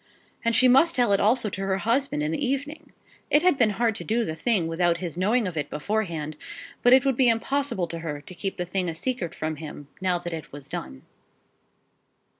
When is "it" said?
1.13-1.19, 3.29-3.43, 5.55-5.69, 6.91-7.05, 10.33-10.51